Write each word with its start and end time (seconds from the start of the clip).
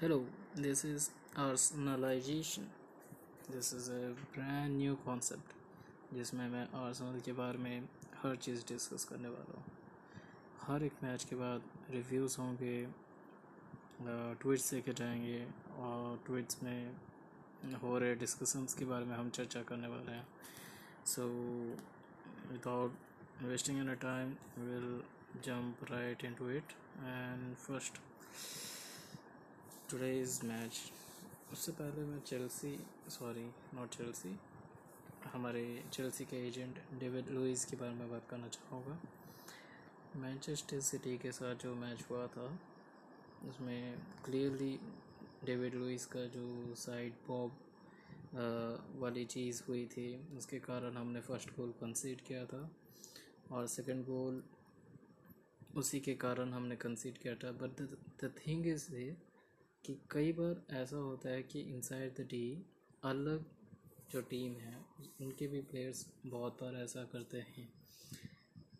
Hello, 0.00 0.24
this 0.54 0.84
is 0.84 1.10
Arsenalization. 1.36 2.66
This 3.50 3.72
is 3.72 3.88
a 3.88 4.14
brand 4.34 4.78
new 4.78 4.96
concept 5.06 5.54
जिसमें 6.14 6.48
मैं 6.48 6.62
Arsenal 6.80 7.20
के 7.26 7.32
बारे 7.40 7.58
में 7.58 7.88
हर 8.22 8.36
चीज़ 8.44 8.60
डिस्कस 8.68 9.04
करने 9.04 9.28
वाला 9.28 9.56
हूँ। 9.56 9.64
हर 10.66 10.84
एक 10.84 11.02
मैच 11.04 11.24
के 11.30 11.36
बाद 11.36 11.62
रिव्यूज़ 11.94 12.36
होंगे 12.40 12.76
ट्वीट्स 14.42 14.70
देखे 14.74 14.92
जाएँगे 15.02 15.44
और 15.86 16.22
ट्वीट्स 16.26 16.62
में 16.62 16.94
हो 17.82 17.98
रहे 17.98 18.14
डिस्कशंस 18.22 18.74
के 18.78 18.84
बारे 18.92 19.04
में 19.04 19.16
हम 19.16 19.30
चर्चा 19.40 19.62
करने 19.70 19.88
वाले 19.94 20.12
हैं। 20.12 20.26
So 21.14 21.26
without 22.52 23.42
wasting 23.42 23.78
an 23.78 23.94
time 24.06 24.34
will 24.58 24.90
jump 25.46 25.84
right 25.92 26.24
into 26.24 26.50
it 26.50 26.72
and 27.02 27.54
first 27.66 28.00
today's 29.90 30.40
match 30.44 30.78
उससे 31.52 31.72
पहले 31.72 32.02
मैं 32.06 32.18
चेल्सी 32.20 32.72
सॉरी 33.10 33.44
नॉट 33.74 33.88
चेल्सी 33.90 34.34
हमारे 35.32 35.62
चेल्सी 35.92 36.24
के 36.24 36.36
एजेंट 36.48 36.78
डेविड 37.00 37.28
लुइस 37.28 37.64
के 37.64 37.76
बारे 37.76 37.94
में 37.94 38.10
बात 38.10 38.26
करना 38.30 38.48
चाहूँगा। 38.48 38.98
मैनचेस्टर 40.16 40.80
सिटी 40.80 41.16
के 41.18 41.32
साथ 41.32 41.62
जो 41.62 41.74
मैच 41.74 42.04
हुआ 42.10 42.26
था, 42.26 42.46
उसमें 43.48 43.98
क्लियरली 44.24 44.78
डेविड 45.46 45.74
लुइस 45.74 46.04
का 46.06 46.24
जो 46.36 46.74
साइड 46.76 47.14
बॉब 47.28 47.56
वाली 49.00 49.24
चीज़ 49.26 49.62
हुई 49.68 49.84
थी, 49.86 50.08
उसके 50.36 50.58
कारण 50.68 50.96
हमने 50.96 51.20
फ़र्स्ट 51.20 51.56
गोल 51.56 51.72
कंसीड 51.80 52.20
किया 52.26 52.44
था 52.44 52.68
और 53.52 53.66
सेकंड 53.68 54.04
गोल 54.06 54.42
उसी 55.76 56.00
के 56.00 56.14
कारण 56.26 56.52
हमने 56.52 56.76
कंसीड 56.76 57.18
किया 57.18 57.34
था। 57.34 57.52
बट 57.62 57.80
द 58.24 58.32
थिंग 58.46 58.66
इज़ 58.66 58.86
कि 59.84 59.96
कई 60.10 60.32
बार 60.32 60.62
ऐसा 60.76 60.96
होता 60.96 61.30
है 61.30 61.42
कि 61.42 61.60
इनसाइड 61.74 62.14
द 62.16 62.26
टी 62.30 62.42
अलग 63.02 63.44
जो 64.12 64.20
टीम 64.30 64.52
है, 64.60 64.76
उनके 65.20 65.46
भी 65.46 65.60
प्लेयर्स 65.70 66.06
बहुत 66.26 66.62
बार 66.62 66.74
ऐसा 66.82 67.04
करते 67.12 67.38
हैं। 67.48 67.68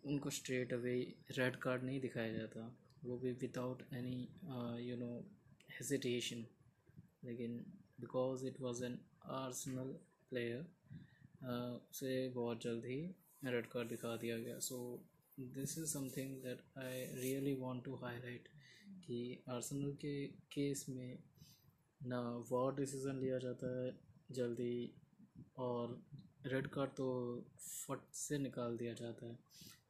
उनको 0.05 0.29
स्ट्रेट 0.29 0.73
अवे 0.73 0.95
रेड 1.37 1.55
कार्ड 1.65 1.83
नहीं 1.83 1.99
दिखाया 2.01 2.33
जाता। 2.33 2.61
वो 3.05 3.17
भी 3.17 3.31
without 3.41 3.81
any 3.93 4.19
you 4.89 4.95
know 4.97 5.11
hesitation 5.69 6.45
लेकिन 7.25 7.57
because 7.99 8.45
it 8.47 8.59
was 8.61 8.83
an 8.83 8.99
Arsenal 9.39 9.93
player 10.29 10.65
उसे 11.91 12.29
बहुत 12.35 12.63
जल्द 12.63 12.85
ही 12.85 13.01
रेड 13.45 13.67
कार्ड 13.71 13.89
दिखा 13.89 14.15
दिया 14.17 14.37
गया। 14.37 14.59
So 14.59 14.77
this 15.37 15.77
is 15.77 15.85
something 15.93 16.35
that 16.43 16.61
I 16.77 17.03
really 17.21 17.53
want 17.59 17.83
to 17.85 17.95
highlight 18.03 18.47
कि 18.99 19.43
आर्सेनल 19.49 19.91
के 20.01 20.13
केस 20.53 20.85
में 20.89 21.17
ना 22.01 22.19
वॉर 22.49 22.75
डिसीज़न 22.75 23.19
लिया 23.19 23.37
जाता 23.37 23.67
है 23.77 23.91
जल्दी 24.31 24.75
और 25.57 25.99
रेड 26.45 26.67
कार्ड 26.67 26.89
तो 26.91 27.09
फट 27.59 28.13
से 28.13 28.37
निकाल 28.37 28.77
दिया 28.77 28.93
जाता 28.93 29.27
है। 29.27 29.37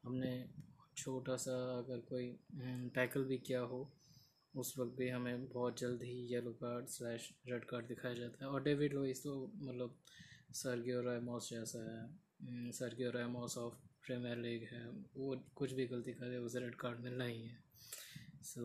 हमने 0.03 0.33
छोटा 0.97 1.35
सा 1.37 1.53
अगर 1.77 1.99
कोई 2.09 2.27
टैकल 2.95 3.23
भी 3.23 3.37
किया 3.37 3.59
हो, 3.61 3.79
उस 4.53 4.73
वक्त 4.79 4.97
भी 4.97 5.09
हमें 5.09 5.47
बहुत 5.49 5.79
जल्द 5.79 6.03
ही 6.03 6.17
yellow 6.33 6.51
card 6.53 6.87
slash 6.87 7.29
red 7.49 7.65
card 7.65 7.87
दिखाया 7.87 8.13
जाता 8.13 8.45
है। 8.45 8.51
और 8.51 8.63
डेविड 8.63 8.93
लोइस 8.93 9.23
तो 9.23 9.35
मतलब 9.55 9.95
सर्गियो 10.53 11.01
रेमोस 11.01 11.49
जैसा 11.49 11.83
है 11.87 12.71
Sergio 12.71 13.09
Ramos 13.11 13.57
of 13.57 13.73
Premier 14.05 14.37
League 14.37 14.63
है, 14.63 14.85
वो 15.15 15.35
कुछ 15.55 15.71
भी 15.73 15.85
गलती 15.87 16.13
करे, 16.13 16.37
उसे 16.37 16.59
रेड 16.59 16.75
कार्ड 16.75 16.99
मिलना 16.99 17.25
ही 17.25 17.41
है। 17.41 17.57
सो 18.43 18.63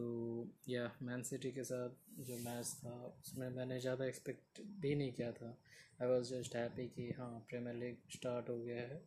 या 0.69 0.91
मैन 1.03 1.23
सिटी 1.23 1.51
के 1.53 1.65
साथ 1.65 2.23
जो 2.27 2.37
मैच 2.39 2.67
था, 2.85 2.95
उसमें 3.21 3.49
मैंने 3.51 3.79
ज़्यादा 3.81 4.05
एक्सपेक्ट 4.07 4.61
भी 4.81 4.95
नहीं 4.95 5.13
किया 5.13 5.31
था। 5.33 5.57
आई 6.03 6.09
वॉज़ 6.09 6.35
जस्ट 6.35 6.57
हैप्पी 6.57 6.87
कि 6.89 7.11
हाँ 7.19 7.33
प्रीमियर 7.49 7.77
लीग 7.77 7.97
स्टार्ट 8.15 8.49
हो 8.51 8.59
गया 8.59 8.83
है। 8.83 9.03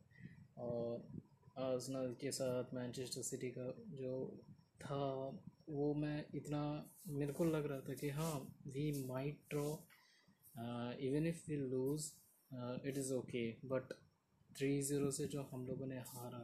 और 0.58 1.08
आर्सनल 1.60 2.16
के 2.22 2.32
साथ 2.32 2.74
मैनचेस्टर 2.74 3.22
सिटी 3.24 3.50
का 3.58 3.72
जो 4.00 4.16
था, 4.82 5.04
वो 5.70 5.94
मैं 5.94 6.26
इतना 6.36 6.62
मेरे 7.08 7.34
को 7.34 7.46
लग 7.46 7.66
रहा 7.70 7.80
था 7.88 7.94
कि 8.02 8.10
हाँ 8.10 8.34
we 8.68 8.92
might 9.08 9.40
draw 9.50 9.68
even 11.08 11.28
if 11.28 11.44
we 11.50 11.56
lose 11.58 12.12
it 12.88 12.98
is 12.98 13.14
okay 13.14 13.50
but 13.66 13.94
three 14.50 14.82
zero 14.82 15.10
से 15.12 15.28
जो 15.28 15.42
हम 15.52 15.66
लोगों 15.68 15.88
ने 15.88 15.98
हारा 16.10 16.40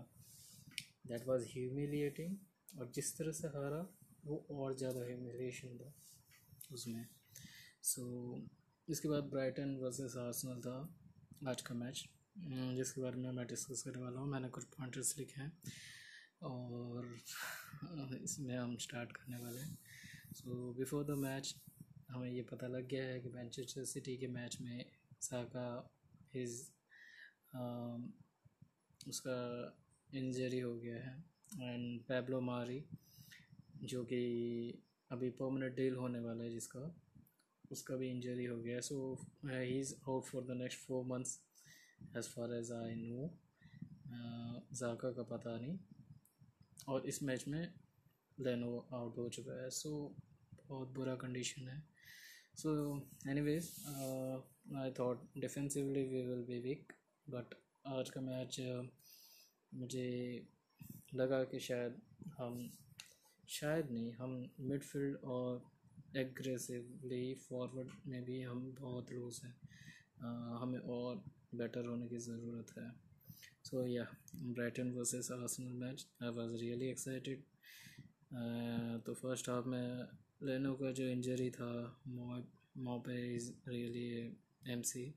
दैट 1.07 1.27
वाज 1.27 1.45
ह्यूमिलिएटिंग 1.51 2.79
और 2.79 2.91
जिस 2.95 3.17
तरह 3.17 3.31
से 3.31 3.47
हारा 3.47 3.81
वो 4.23 4.45
और 4.51 4.75
ज़्यादा 4.77 5.05
ह्यूमिलिएशन 5.05 5.77
था 5.77 5.93
उसमें। 6.73 7.05
सो 7.83 8.01
so, 8.01 8.41
इसके 8.87 9.07
बाद 9.09 9.23
ब्राइटन 9.31 9.75
वर्सेस 9.81 10.15
आर्सेनल 10.17 10.61
था 10.61 10.77
आज 11.49 11.61
का 11.61 11.75
मैच 11.75 12.03
जिसके 12.75 13.01
बारे 13.01 13.17
में 13.17 13.31
मैं 13.31 13.45
डिस्कस 13.47 13.81
करने 13.81 14.03
वाला 14.03 14.19
हूँ 14.19 14.29
मैंने 14.29 14.49
कुछ 14.49 14.63
पॉइंटर्स 14.77 15.17
लिखे 15.17 15.41
हैं 15.41 15.51
और 16.43 17.07
इसमें 18.23 18.55
हम 18.57 18.75
स्टार्ट 18.77 19.11
करने 19.11 19.37
वाले 19.37 19.59
हैं। 19.59 19.77
सो 20.33 20.73
बिफोर 20.73 21.03
द 21.05 21.17
मैच 21.19 21.55
हमें 22.09 22.29
ये 22.29 22.41
पता 22.51 22.67
लग 22.67 22.87
गया 22.87 23.05
है 23.05 23.19
कि 23.19 23.29
मैनचेस्टर 23.29 23.85
सिटी 23.85 24.17
के 24.17 24.27
मैच 24.29 24.57
में 24.61 24.85
साका 25.21 25.67
इज़ 26.35 26.61
उसका 29.07 29.37
इंजरी 30.09 30.59
हो 30.59 30.75
गया 30.75 31.03
है। 31.03 31.15
एंड 31.61 32.01
पैब्लो 32.03 32.39
मारी 32.41 32.83
जो 33.83 34.03
कि 34.03 34.19
अभी 35.11 35.29
परमानेंट 35.29 35.75
डील 35.75 35.95
होने 35.95 36.19
वाला 36.19 36.43
है 36.43 36.49
जिसका 36.49 36.81
उसका 37.71 37.95
भी 37.95 38.09
इंजरी 38.09 38.45
हो 38.45 38.57
गया 38.61 38.79
so 38.79 38.97
he 39.45 39.79
is 39.79 39.93
out 40.09 40.23
for 40.23 40.43
the 40.43 40.51
next 40.51 40.79
four 40.79 41.05
months 41.05 41.39
as 42.17 42.25
far 42.25 42.53
as 42.53 42.71
I 42.71 42.95
know 42.95 43.29
Xhaka 44.73 45.11
का 45.11 45.23
पता 45.23 45.57
नहीं। 45.59 45.77
और 46.87 47.05
इस 47.05 47.23
मैच 47.23 47.47
में 47.47 47.73
लेनो 48.39 48.87
आउट 48.93 49.17
हो 49.17 49.29
चुका 49.29 49.63
है। 49.63 49.69
सो 49.69 50.15
so, 50.15 50.23
बहुत 50.67 50.87
बुरा 50.87 51.15
कंडीशन 51.15 51.67
है। 51.67 51.83
So 52.55 52.97
anyways 53.41 53.69
I 54.75 54.91
thought 54.99 55.27
defensively 55.37 56.03
we 56.03 56.21
will 56.21 56.43
be 56.43 56.59
weak 56.59 56.93
but 57.29 57.55
आज 57.87 58.09
का 58.09 58.21
मैच 58.21 58.61
uh, 58.61 58.85
मुझे 59.73 60.07
लगा 61.15 61.43
कि 61.43 61.59
शायद 61.59 62.01
हम 62.37 62.71
शायद 63.49 63.91
नहीं, 63.91 64.11
हम 64.13 64.31
मिडफील्ड 64.59 65.17
और 65.25 65.71
एग्रेसिवली 66.17 67.33
फॉरवर्ड 67.39 67.89
में 68.07 68.23
भी 68.25 68.41
हम 68.41 68.75
बहुत 68.79 69.11
लूज 69.11 69.39
हैं। 69.43 69.55
हमें 70.61 70.79
और 70.79 71.23
बेटर 71.55 71.85
होने 71.85 72.07
की 72.07 72.17
ज़रूरत 72.19 72.73
है। 72.77 72.91
So 73.65 73.85
yeah 73.87 74.05
Brighton 74.35 74.91
versus 74.91 75.31
Arsenal 75.31 75.73
match 75.83 76.05
I 76.23 76.29
was 76.29 76.55
really 76.61 76.87
excited 76.89 77.43
तो 79.05 79.13
फ़र्स्ट 79.13 79.49
हाफ़ 79.49 79.65
में 79.67 80.07
लेनो 80.43 80.73
का 80.75 80.91
जो 80.91 81.03
इंजरी 81.07 81.49
था 81.51 81.71
Maupay 82.07 83.17
is 83.35 83.51
really 83.67 84.07
M 84.73 84.81
C 84.81 85.13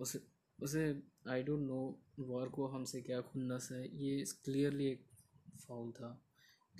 उसे 0.00 0.20
उसे 0.58 0.82
आई 1.30 1.42
डोंट 1.42 1.66
नो 1.66 1.80
वॉर 2.20 2.48
को 2.48 2.66
हमसे 2.68 3.00
क्या 3.02 3.20
खुन्नस 3.22 3.68
है, 3.72 3.82
ये 3.96 4.24
क्लियरली 4.44 4.86
एक 4.86 5.04
फाउल 5.58 5.92
था। 5.92 6.10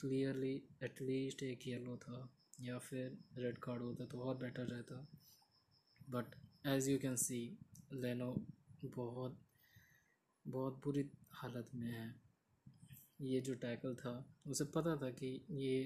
क्लियरली 0.00 0.54
एटलीस्ट 0.84 1.42
एक 1.42 1.66
येलो 1.68 1.96
था, 2.04 2.18
या 2.60 2.78
फिर 2.78 3.18
रेड 3.38 3.58
कार्ड 3.64 3.82
होता 3.82 4.04
तो 4.06 4.18
और 4.20 4.36
बेटर 4.36 4.66
रहता। 4.66 5.06
But 6.00 6.34
as 6.68 6.90
you 6.90 6.98
can 6.98 7.16
see 7.16 7.40
Leno 7.94 8.34
बहुत 8.84 9.38
बहुत 10.44 10.80
बुरी 10.84 11.04
हालत 11.32 11.70
में 11.74 11.86
है। 11.86 12.14
ये 13.22 13.40
जो 13.40 13.54
टैकल 13.62 13.94
था, 13.94 14.12
उसे 14.50 14.64
पता 14.76 14.96
था 14.96 15.10
कि 15.18 15.28
ये 15.52 15.82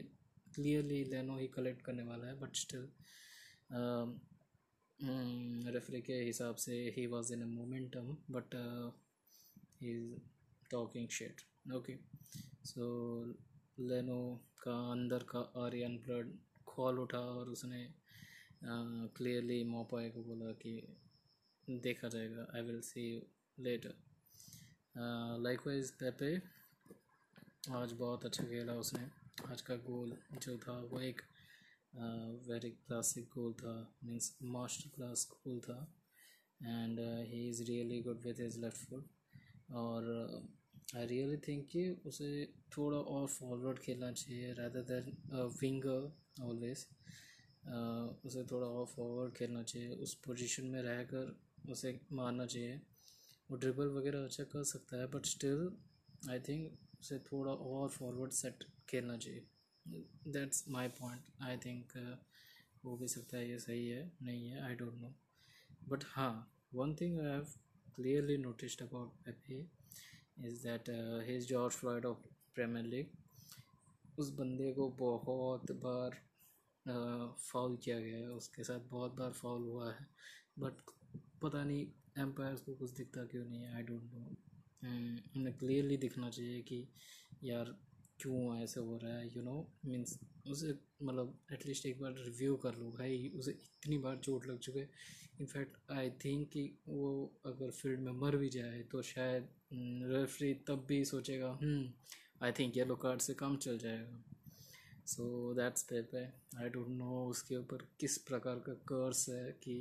क्लियरली 0.55 1.03
लेनो 1.05 1.39
ही 1.39 1.47
कलेक्ट 1.57 1.83
करने 1.83 2.03
वाला 2.03 2.27
है 2.27 2.39
बट 2.41 2.57
स्टिल 2.57 2.89
रेफरी 5.75 6.01
के 6.03 6.21
हिसाब 6.23 6.57
से 6.57 6.75
ही 6.97 7.07
was 7.07 7.33
in 7.35 7.43
a 7.43 7.47
momentum 7.47 8.17
but 8.31 8.55
he 9.81 9.91
is 9.91 10.15
talking 10.71 11.09
shit 11.17 11.41
okay 11.77 11.97
so 12.67 12.85
Leno 13.81 14.41
का 14.63 14.93
अंदर 14.93 15.23
का 15.23 15.41
आर्यन 15.57 15.99
ब्लड 15.99 16.39
खोल 16.67 16.99
उठा 16.99 17.19
और 17.19 17.49
उसने 17.49 17.95
क्लियरली 18.65 19.63
uh, 19.63 19.69
मोपाए 19.69 20.11
को 20.11 20.23
बोला 20.23 20.53
कि 20.53 20.97
देखा 21.71 22.09
जाएगा 22.09 22.47
I 22.55 22.63
will 22.63 22.81
see 22.81 23.23
later 23.61 23.95
likewise 25.43 25.91
Pepe 25.91 26.43
आज 27.73 27.93
बहुत 27.93 28.25
अच्छा 28.25 28.45
खेला 28.45 28.75
उसने। 28.75 29.09
आज 29.53 29.61
का 29.61 29.77
गोल 29.77 30.17
जो 30.43 30.59
था 30.59 30.81
वो 30.81 31.01
एक 31.01 31.21
वेरी 32.49 32.71
क्लासिक 32.71 33.25
गोल 33.25 33.53
था 33.53 33.97
मीन्स 34.05 34.39
मास्टर 34.43 34.91
क्लास 34.95 35.29
गोल 35.31 35.61
था 35.61 35.95
and 36.63 37.01
he 37.01 37.49
is 37.49 37.63
really 37.63 38.01
good 38.03 38.21
with 38.27 38.35
his 38.41 38.59
left 38.59 38.87
foot 38.87 39.09
और 39.71 40.03
आई 40.89 41.07
रियली 41.07 41.37
थिंक 41.47 41.67
कि 41.71 41.89
उसे 42.07 42.29
थोड़ा 42.77 42.99
और 42.99 43.27
फॉरवर्ड 43.29 43.79
खेलना 43.79 44.11
चाहिए 44.13 44.53
रैदर 44.53 44.83
देन 44.91 45.17
विंगर 45.61 46.45
ऑलवेज 46.45 46.87
उसे 48.27 48.45
थोड़ा 48.51 48.67
और 48.67 48.87
फॉरवर्ड 48.87 49.35
खेलना 49.37 49.63
चाहिए। 49.63 49.89
उस 50.05 50.15
पोजीशन 50.27 50.67
में 50.67 50.81
रहकर 50.83 51.71
उसे 51.73 51.99
मारना 52.13 52.47
चाहिए। 52.47 52.81
वो 53.51 53.57
ड्रिबल 53.57 53.89
वगैरह 53.91 54.25
अच्छा 54.25 54.45
कर 54.53 54.65
सकता 54.65 55.01
है 55.01 55.07
बट 55.11 55.27
स्टिल 55.27 55.69
आई 56.31 56.41
थिंक 56.49 57.01
उसे 57.01 57.19
थोड़ा 57.33 57.53
और 57.53 57.89
फॉरवर्ड 57.91 58.33
सेट 58.33 58.65
खेलना 58.89 59.17
चाहिए। 59.17 59.47
That's 60.29 60.65
my 60.69 60.89
point 61.01 61.23
I 61.43 61.57
think 61.65 61.93
हो 62.85 62.97
भी 62.97 63.09
सकता 63.09 63.37
है, 63.37 63.49
ये 63.51 63.59
सही 63.59 63.87
है, 63.89 64.11
नहीं 64.23 64.49
है 64.49 64.63
आई 64.63 64.75
डोंट 64.75 64.95
नो 65.01 65.15
बट 65.89 66.05
हाँ 66.07 66.33
one 66.75 66.95
thing 67.01 67.19
I 67.21 67.27
have 67.27 67.47
clearly 67.97 68.37
noticed 68.39 68.83
about 68.83 69.13
Pepe 69.25 69.63
is 70.37 70.63
that 70.67 70.91
his 71.29 71.49
George 71.49 71.75
Floyd 71.75 72.07
of 72.07 72.19
Premier 72.55 72.87
League 72.87 73.11
उस 74.19 74.31
बंदे 74.35 74.73
को 74.73 74.89
बहुत 74.91 75.71
बार 75.85 76.17
फाउल 77.43 77.77
किया 77.85 77.99
गया 78.01 78.19
है। 78.19 78.29
उसके 78.31 78.65
साथ 78.65 78.81
बहुत 78.91 79.13
बार 79.13 79.33
फाउल 79.33 79.63
हुआ 79.63 79.93
है। 79.93 80.07
बट 80.59 80.81
पता 81.43 81.65
नहीं 81.65 81.87
एम्पायर्स 82.23 82.61
को 82.61 82.75
कुछ 82.75 82.91
दिखता 82.91 83.25
क्यों 83.25 83.45
नहीं 83.45 83.67
आई 83.67 83.83
डोंट 83.83 84.11
नो 84.15 84.27
उन्हें 85.37 85.57
क्लियरली 85.59 85.97
दिखना 85.97 86.31
चाहिए 86.31 86.61
कि, 86.63 86.87
यार, 87.45 87.75
क्यों 88.21 88.57
ऐसे 88.63 88.81
हो 88.81 88.97
रहा 89.03 89.17
है 89.19 89.27
यू 89.37 89.43
नो 89.43 89.57
मीन्स 89.87 90.19
उसे 90.51 90.75
मतलब 91.03 91.39
एटलीस्ट 91.53 91.87
एक 91.87 92.01
बार 92.01 92.13
रिव्यू 92.19 92.57
कर 92.57 92.75
लो 92.75 92.91
भाई। 92.91 93.29
उसे 93.37 93.51
इतनी 93.53 93.99
बार 93.99 94.17
चोट 94.25 94.47
लग 94.47 94.59
चुके 94.59 94.81
इनफैक्ट 95.41 95.91
आई 95.93 96.11
थिंक 96.25 96.49
कि 96.53 96.63
वो 96.89 97.11
अगर 97.47 97.71
फ़ील्ड 97.71 98.01
में 98.01 98.13
मर 98.21 98.37
भी 98.37 98.49
जाए 98.49 98.83
तो 98.93 99.03
शायद 99.03 99.49
रेफरी 100.13 100.55
तब 100.69 100.85
भी 100.89 101.05
सोचेगा 101.05 101.59
आई 102.43 102.53
थिंक 102.53 102.77
येलो 102.77 102.97
कार्ड 102.97 103.21
से 103.21 103.35
कम 103.35 103.57
चल 103.57 103.79
जाएगा. 103.79 104.23
So 105.07 105.55
that's 105.55 105.83
Pepe 105.83 106.25
I 106.59 106.69
don't 106.69 106.89
know 106.89 107.27
उसके 107.31 107.57
ऊपर 107.57 107.87
किस 108.01 108.19
प्रकार 108.19 108.59
का 108.59 108.75
कर्स 108.91 109.29
है 109.29 109.53
कि 109.63 109.77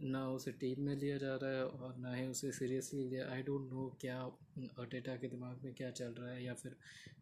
ना 0.00 0.28
उसे 0.30 0.52
टीम 0.52 0.80
में 0.80 0.96
लिया 0.96 1.18
जा 1.18 1.34
रहा 1.36 1.50
है 1.50 1.66
और 1.66 1.96
ना 1.96 2.14
ही 2.14 2.26
उसे 2.26 2.52
सीरियसली 2.52 3.04
लिया। 3.04 3.28
आई 3.30 3.42
डोंट 3.42 3.70
नो 3.72 3.88
क्या 4.00 4.20
अटेटा 4.78 5.16
के 5.16 5.28
दिमाग 5.28 5.62
में 5.64 5.74
क्या 5.74 5.90
चल 5.90 6.12
रहा 6.12 6.30
है 6.30 6.44
या 6.44 6.54
फिर 6.54 6.76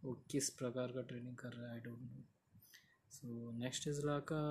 वो 0.05 0.15
किस 0.31 0.51
प्रकार 0.51 0.93
का 0.93 1.03
ट्रेनिंग 1.03 1.37
कर 1.37 1.53
रहा 1.53 1.67
है 1.67 1.73
I 1.73 1.81
don't 1.81 2.01
know 2.01 2.25
so 3.11 3.51
next 3.59 3.89
is 3.89 4.01
Laca 4.07 4.45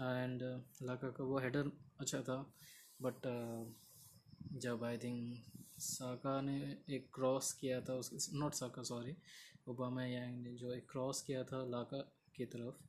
and 0.00 0.42
Laca 0.82 1.10
का 1.10 1.24
वो 1.24 1.38
हेडर 1.38 1.70
अच्छा 2.00 2.20
था 2.20 2.54
बट 3.02 3.26
uh, 3.26 4.58
जब 4.58 4.84
आई 4.84 4.98
थिंक 4.98 5.44
साका 5.78 6.40
ने 6.40 6.82
एक 6.90 7.10
क्रॉस 7.14 7.52
किया 7.52 7.80
था 7.80 7.94
उसके 7.94 8.36
नॉट 8.38 8.52
साका 8.52 8.82
सॉरी 8.82 9.16
ओबामा 9.68 10.04
यांग 10.06 10.42
ने 10.42 10.54
जो 10.54 10.72
एक 10.72 10.90
क्रॉस 10.90 11.22
किया 11.22 11.44
था 11.44 11.66
लाका 11.66 11.98
की 12.36 12.46
तरफ़ 12.46 12.84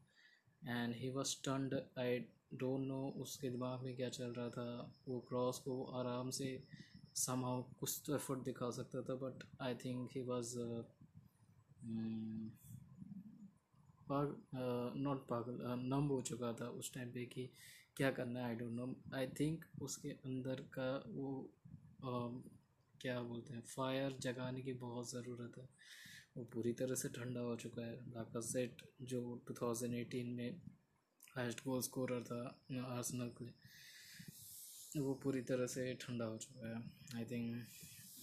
and 0.69 0.95
he 0.95 1.09
was 1.09 1.43
turned 1.45 1.81
I 1.99 2.19
don't 2.53 2.81
know 2.87 3.09
उसके 3.09 3.49
दिमाग 3.49 3.81
में 3.81 3.95
क्या 3.95 4.09
चल 4.09 4.33
रहा 4.33 4.49
था। 4.49 4.95
वो 5.07 5.19
क्रॉस 5.19 5.59
को 5.59 5.83
आराम 5.83 6.29
से 6.29 6.63
समहाउ 7.15 7.63
कुछ 7.63 8.01
तो 8.05 8.15
एफर्ट 8.15 8.39
दिखा 8.39 8.69
सकता 8.69 9.01
था 9.01 9.15
but 9.15 9.43
I 9.61 9.75
think 9.75 10.09
he 10.15 10.21
was 10.21 10.57
पाग 14.09 14.41
नॉट 14.95 15.27
पागल 15.27 15.79
नम 15.79 16.03
हो 16.03 16.21
चुका 16.21 16.53
था 16.53 16.69
उस 16.69 16.93
टाइम 16.93 17.11
पे 17.11 17.25
कि 17.25 17.49
क्या 17.95 18.11
करना 18.11 18.39
है 18.39 18.45
I 18.45 18.55
don't 18.55 18.71
know 18.71 18.95
I 19.13 19.27
think 19.27 19.65
उसके 19.81 20.09
अंदर 20.09 20.55
का 20.55 21.03
वो 21.07 21.49
uh, 22.05 22.54
क्या 23.01 23.19
बोलते 23.21 23.53
हैं 23.53 23.61
फायर 23.61 24.17
जगाने 24.21 24.61
की 24.61 24.73
बहुत 24.73 25.11
ज़रूरत 25.11 25.57
है। 25.57 25.67
वो 26.37 26.43
पूरी 26.43 26.73
तरह 26.73 26.95
से 26.95 27.09
ठंडा 27.09 27.39
हो 27.39 27.55
चुका 27.55 27.85
है। 27.85 27.95
लाका 28.11 28.41
सेट 28.41 28.81
जो 29.01 29.21
2018 29.51 30.31
में 30.35 30.61
हाइस्ट 31.37 31.63
गोल 31.63 31.81
स्कोरर 31.81 32.23
था 32.23 32.41
आर्सेनल 32.97 33.31
के 33.41 33.45
वो 34.99 35.13
पूरी 35.13 35.41
तरह 35.41 35.67
से 35.67 35.93
ठंडा 36.01 36.25
हो 36.25 36.37
चुका 36.37 36.67
है। 36.69 36.83
आई 37.15 37.25
थिंक 37.25 37.65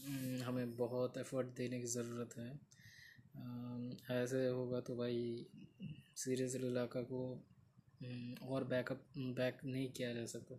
हम्म, 0.07 0.43
हमें 0.43 0.77
बहुत 0.77 1.19
एफर्ट 1.19 1.47
देने 1.57 1.81
की 1.81 1.87
ज़रूरत 1.87 2.37
है। 2.39 2.51
ऐसे 4.23 4.47
होगा 4.49 4.81
तो 4.81 4.97
भाई 4.97 5.47
सीरियस 6.17 6.55
इलाका 6.55 7.03
को 7.03 7.21
हम्म, 8.03 8.47
और 8.47 8.65
बैकअप 8.65 9.05
बैक 9.19 9.65
नहीं 9.65 9.91
किया 9.93 10.13
जा 10.15 10.27
सकता। 10.27 10.55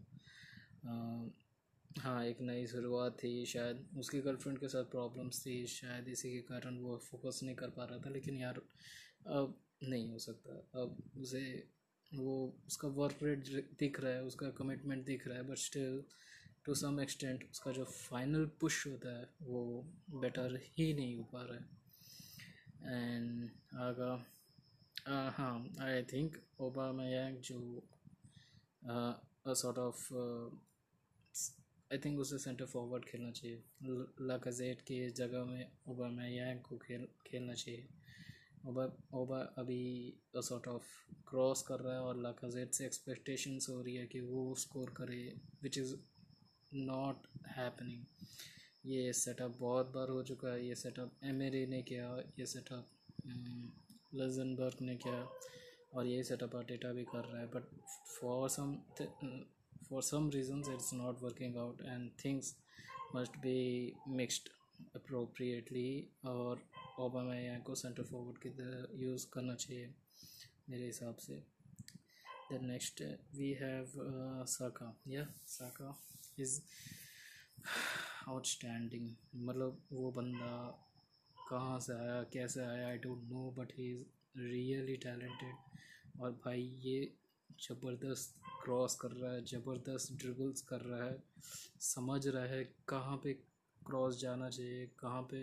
हाँ 1.99 2.23
एक 2.25 2.41
नई 2.41 2.65
शुरुआत 2.67 3.17
थी 3.23 3.45
शायद। 3.45 3.85
उसकी 3.97 4.19
गर्लफ्रेंड 4.21 4.59
के 4.59 4.67
साथ 4.67 4.83
प्रॉब्लम्स 4.83 5.45
थी, 5.45 5.65
शायद 5.67 6.07
इसी 6.07 6.31
के 6.31 6.39
कारण 6.41 6.77
वो 6.77 6.97
फोकस 6.97 7.39
नहीं 7.43 7.55
कर 7.55 7.69
पा 7.69 7.85
रहा 7.85 7.97
था, 7.97 8.09
लेकिन 8.09 8.37
यार, 8.37 8.61
अब 9.27 9.55
नहीं 9.83 10.09
हो 10.11 10.19
सकता। 10.19 10.81
अब 10.81 10.97
उसे, 11.17 11.67
वो, 12.13 12.57
उसका 12.67 12.87
वर्क 12.87 13.23
रेट 13.23 13.47
दिख 13.79 13.99
रहा 13.99 14.11
है, 14.11 14.23
उसका 14.23 14.49
कमिटमेंट 14.49 15.05
दिख 15.05 15.27
रहा 15.27 15.37
है 15.37 15.43
but 15.43 15.57
still 15.57 16.03
to 16.65 16.75
some 16.75 16.99
extent 16.99 17.43
उसका 17.51 17.71
जो 17.71 17.85
फाइनल 17.85 18.45
पुश 18.61 18.85
होता 18.87 19.17
है, 19.19 19.29
वो 19.41 19.83
बेटर 20.09 20.59
ही 20.77 20.93
नहीं 20.93 21.15
हो 21.17 21.23
पा 21.23 21.41
रहा 21.43 21.57
है। 21.57 21.83
एंड 22.85 23.49
आगा 23.75 24.25
हाँ 25.07 25.75
आई 25.81 26.03
थिंक 26.03 26.37
ओबामा 26.59 27.03
जो 27.49 27.87
सॉर्ट 29.53 29.77
ऑफ़ 29.77 30.07
आई 31.93 31.99
थिंक 32.05 32.19
उसे 32.19 32.37
सेंटर 32.39 32.65
फॉरवर्ड 32.65 33.03
खेलना 33.05 33.31
चाहिए। 33.31 33.61
लाकाजेट 34.27 34.81
की 34.81 34.95
जगह 35.11 35.43
में 35.45 35.71
ओबामा 35.89 36.25
यांग 36.25 36.59
को 36.59 36.77
खेल, 36.77 37.05
खेलना 37.27 37.53
चाहिए। 37.53 37.87
ओबा 38.67 38.85
ओबा 39.13 39.39
अभी 39.57 39.81
सॉर्ट 40.37 40.67
ऑफ़ 40.67 40.85
क्रॉस 41.29 41.61
कर 41.61 41.79
रहा 41.79 41.93
है 41.93 42.01
और 42.01 42.21
लाकाजेट 42.21 42.73
से 42.73 42.85
एक्सपेक्टेशंस 42.85 43.67
हो 43.69 43.81
रही 43.81 43.95
है 43.95 44.05
कि 44.07 44.21
वो 44.21 44.55
स्कोर 44.59 44.93
करे 44.97 45.21
विच 45.63 45.77
इज़ 45.77 45.93
नॉट 46.73 47.27
हैपनिंग 47.57 48.03
ये 48.85 49.13
सेटअप 49.13 49.57
बहुत 49.59 49.93
बार 49.95 50.09
हो 50.09 50.23
चुका 50.23 50.53
है। 50.53 50.67
ये 50.67 50.75
सेटअप 50.75 51.19
एमएरे 51.23 51.65
ने 51.67 51.81
किया, 51.83 52.07
ये 52.39 52.45
सेटअप 52.45 52.89
लजनबर्ग 54.15 54.81
ने 54.81 54.95
किया 54.95 55.27
और 55.93 56.07
ये 56.07 56.23
सेटअप 56.23 56.55
आटेटा 56.55 56.91
भी 56.93 57.03
कर 57.05 57.25
रहा 57.25 57.41
है। 57.41 57.47
But 57.47 57.63
for 58.19 58.49
some 58.49 58.75
for 59.89 60.01
some 60.03 60.29
reasons 60.33 60.69
it's 60.69 60.93
not 60.93 61.21
working 61.21 61.57
out 61.57 61.81
and 61.81 62.09
things 62.25 62.55
must 63.15 63.37
be 63.37 63.57
mixed 64.19 64.49
appropriately 64.95 65.89
और 66.25 66.61
ओबामा 66.99 67.57
को 67.65 67.75
सेंटर 67.75 68.03
फॉरवर्ड 68.03 68.37
की 68.41 68.49
तरह 68.59 69.03
यूज़ 69.03 69.27
करना 69.33 69.55
चाहिए 69.55 69.93
मेरे 70.69 70.85
हिसाब 70.85 71.15
से। 71.25 71.35
Then 72.51 72.65
next 72.65 73.01
we 73.35 73.51
have 73.61 73.91
Saka 74.47 74.95
yeah 75.07 75.25
Saka 75.47 75.97
is 76.39 76.59
outstanding 78.29 79.09
मतलब 79.47 79.81
वो 79.91 80.11
बंदा 80.11 80.55
कहाँ 81.49 81.79
से 81.79 81.93
आया, 81.93 82.21
कैसे 82.33 82.61
आया 82.61 82.87
I 82.87 82.97
don't 82.97 83.23
know 83.29 83.49
but 83.57 83.71
he 83.77 83.89
is 83.91 84.03
really 84.39 84.95
talented 84.97 86.21
और 86.21 86.31
भाई, 86.45 86.61
ये 86.83 86.99
ज़बरदस्त 87.61 88.39
क्रॉस 88.63 88.95
कर 89.01 89.11
रहा 89.11 89.31
है, 89.33 89.43
ज़बरदस्त 89.45 90.13
ड्रिबल्स 90.21 90.61
कर 90.69 90.81
रहा 90.81 91.03
है। 91.03 91.17
समझ 91.83 92.27
रहा 92.27 92.45
है 92.45 92.63
कहाँ 92.89 93.17
पे 93.23 93.33
क्रॉस 93.81 94.19
जाना 94.21 94.49
चाहिए, 94.49 94.85
कहाँ 94.99 95.21
पे 95.31 95.39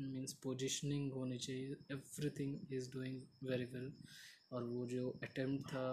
मीन्स 0.00 0.32
पोजिशनिंग 0.42 1.12
होनी 1.12 1.38
चाहिए। 1.38 1.76
Everything 1.92 2.72
is 2.72 2.90
doing 2.92 3.20
very 3.48 3.64
well 3.72 3.92
और 4.52 4.64
वो 4.64 4.86
जो 4.86 5.10
अटेम्प्ट 5.24 5.66
था 5.68 5.86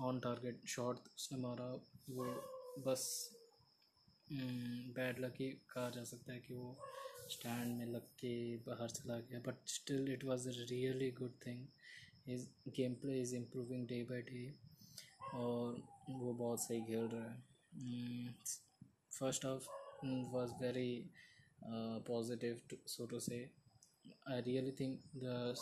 ऑन 0.00 0.20
टारगेट 0.24 0.66
शॉट 0.68 1.08
उसने 1.16 1.38
मारा, 1.38 1.72
वो 2.10 2.24
बस 2.86 3.04
बैड 4.96 5.18
लकी 5.20 5.50
कहा 5.70 5.90
जा 5.90 6.04
सकता 6.04 6.32
है 6.32 6.40
कि 6.40 6.54
वो 6.54 6.76
स्टैंड 7.30 7.76
में 7.78 7.86
लग 7.86 8.06
के 8.20 8.34
बाहर 8.66 8.90
चला 8.90 9.18
गया। 9.20 9.40
But 9.46 9.68
still 9.68 10.12
it 10.12 10.24
was 10.24 10.46
a 10.48 10.52
really 10.70 11.10
good 11.12 11.32
thing 11.46 11.66
his 12.28 12.48
game 12.76 12.94
play 12.94 13.20
is 13.20 13.34
improving 13.36 13.86
day 13.88 14.02
by 14.04 14.22
day 14.22 14.54
और 15.34 15.82
वो 16.10 16.32
बहुत 16.32 16.60
सही 16.62 16.80
खेल 16.84 17.08
रहा 17.12 17.30
है। 17.30 18.34
First 19.18 19.44
half 19.44 19.68
was 20.32 20.52
very 20.62 20.90
positive 22.08 22.60
सोटो 22.86 23.18
से। 23.20 23.38
I 24.30 24.40
really 24.40 24.72
think 24.72 25.00
the 25.16 25.54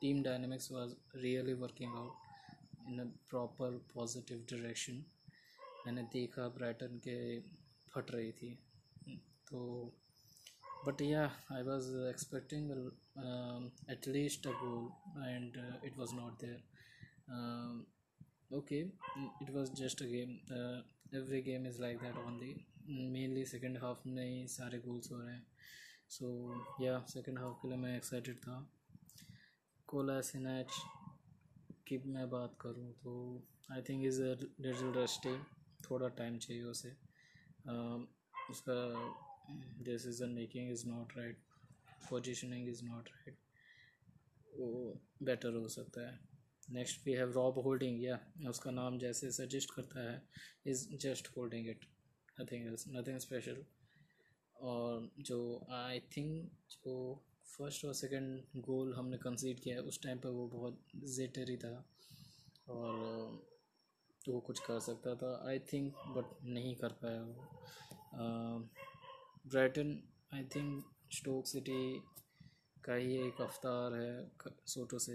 team 0.00 0.22
dynamics 0.22 0.70
was 0.72 0.94
really 1.16 1.54
working 1.54 1.94
out 1.96 2.88
in 2.88 2.98
a 2.98 3.04
proper 3.30 3.78
positive 3.94 4.46
direction 4.50 5.04
मैंने 5.86 6.02
देखा 6.12 6.48
ब्राइटन 6.48 6.98
के 6.98 7.18
फट 7.90 8.10
रही 8.10 8.32
थी। 8.32 8.50
hmm, 9.06 9.18
तो 9.50 9.60
but 10.84 11.00
yeah 11.00 11.30
i 11.50 11.62
was 11.62 11.92
expecting 12.10 12.70
uh, 12.72 13.60
at 13.88 14.06
least 14.06 14.46
a 14.46 14.54
goal 14.62 14.90
and 15.26 15.56
uh, 15.56 15.76
it 15.82 15.96
was 15.96 16.12
not 16.12 16.38
there 16.38 16.60
um, 17.30 17.86
okay 18.52 18.82
it 19.40 19.50
was 19.52 19.70
just 19.70 20.00
a 20.00 20.04
game 20.06 20.40
uh, 20.50 20.80
every 21.14 21.40
game 21.42 21.66
is 21.66 21.78
like 21.78 22.00
that 22.00 22.16
only 22.26 22.52
mainly 22.90 23.44
second 23.46 23.76
half 23.78 24.08
में 24.08 24.24
ही 24.24 24.46
सारे 24.48 24.78
goals 24.84 25.10
हो 25.12 25.18
रहे 25.18 25.34
हैं 25.34 25.46
सो 26.10 26.28
yeah 26.80 26.98
second 27.08 27.38
half 27.38 27.56
के 27.62 27.68
लिए 27.68 27.76
मैं 27.78 27.96
excited 27.96 28.38
था 28.44 28.56
कोला 29.88 30.20
सिनैच 30.30 30.72
की 31.88 31.98
मैं 32.14 32.28
बात 32.30 32.56
करूँ 32.60 32.92
तो 33.02 33.12
I 33.72 33.82
think 33.88 34.04
is 34.06 34.20
a 34.22 34.34
little 34.66 34.92
rusty 34.96 35.36
थोड़ा 35.84 36.08
टाइम 36.20 36.38
चाहिए 36.38 36.62
उसे 36.72 36.90
um, 37.70 38.06
उसका 38.50 38.78
decision 39.84 40.28
making 40.28 40.70
is 40.72 40.86
not 40.88 41.16
right 41.18 41.38
positioning 42.10 42.68
is 42.68 42.84
not 42.84 43.08
right 43.08 43.38
वो 44.58 45.00
बेटर 45.22 45.54
हो 45.54 45.68
सकता 45.68 46.08
है. 46.10 46.18
Next 46.70 47.06
we 47.06 47.12
have 47.12 47.32
Rob 47.32 47.58
Holding 47.58 48.04
या 48.04 48.18
उसका 48.48 48.70
नाम 48.70 48.98
जैसे 48.98 49.30
सजेस्ट 49.32 49.74
करता 49.74 50.10
है 50.10 50.22
is 50.66 50.88
just 50.96 51.28
holding 51.36 51.68
it 51.68 51.84
nothing 52.40 52.66
else 52.66 52.84
nothing 52.88 53.18
special 53.18 53.64
और 54.56 55.10
जो 55.18 55.66
आई 55.70 56.00
थिंक 56.16 56.50
जो 56.70 56.94
फ़र्स्ट 57.58 57.84
और 57.84 57.94
सेकंड 57.94 58.62
गोल 58.62 58.94
हमने 58.94 59.16
कंसीड 59.18 59.60
किया 59.60 59.80
उस 59.82 60.02
टाइम 60.02 60.18
पर 60.18 60.28
वो 60.28 60.46
बहुत 60.48 60.86
जेटरी 61.16 61.56
था. 61.56 61.72
और, 62.68 63.46
वो 64.28 64.40
कुछ 64.40 64.58
कर 64.58 64.80
सकता 64.80 65.14
था. 65.14 65.32
आई 65.48 65.58
थिंक 65.58 65.94
बट 66.16 66.44
नहीं 66.44 66.74
कर 66.76 66.92
पाया 67.02 67.22
वो. 67.22 67.48
Brighton 69.44 69.88
I 70.34 70.42
think 70.54 70.84
Stoke 71.12 71.46
City 71.46 71.82
का 72.84 72.94
ही 72.94 73.16
एक 73.18 73.40
अवतार 73.40 73.94
है 73.94 74.50
सोटो 74.68 74.98
से। 74.98 75.14